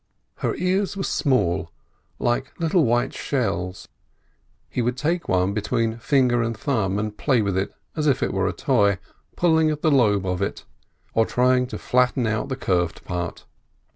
Her 0.37 0.55
ears 0.55 0.97
were 0.97 1.03
small, 1.03 1.59
and 2.17 2.25
like 2.25 2.59
little 2.59 2.85
white 2.85 3.13
shells. 3.13 3.87
He 4.67 4.81
would 4.81 4.97
take 4.97 5.29
one 5.29 5.53
between 5.53 5.99
finger 5.99 6.41
and 6.41 6.57
thumb 6.57 6.97
and 6.97 7.15
play 7.15 7.43
with 7.43 7.55
it 7.55 7.71
as 7.95 8.07
if 8.07 8.23
it 8.23 8.33
were 8.33 8.47
a 8.47 8.51
toy, 8.51 8.97
pulling 9.35 9.69
at 9.69 9.83
the 9.83 9.91
lobe 9.91 10.25
of 10.25 10.41
it, 10.41 10.65
or 11.13 11.27
trying 11.27 11.67
to 11.67 11.77
flatten 11.77 12.25
out 12.25 12.49
the 12.49 12.55
curved 12.55 13.05
part. 13.05 13.45